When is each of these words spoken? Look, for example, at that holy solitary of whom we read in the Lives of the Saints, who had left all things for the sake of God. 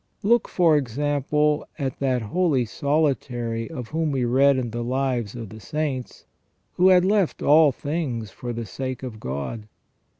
Look, 0.23 0.47
for 0.47 0.77
example, 0.77 1.67
at 1.77 1.99
that 1.99 2.23
holy 2.23 2.65
solitary 2.65 3.69
of 3.69 3.89
whom 3.89 4.11
we 4.11 4.25
read 4.25 4.57
in 4.57 4.71
the 4.71 4.83
Lives 4.83 5.35
of 5.35 5.49
the 5.49 5.59
Saints, 5.59 6.25
who 6.73 6.87
had 6.87 7.05
left 7.05 7.43
all 7.43 7.71
things 7.71 8.31
for 8.31 8.51
the 8.51 8.65
sake 8.65 9.03
of 9.03 9.19
God. 9.19 9.67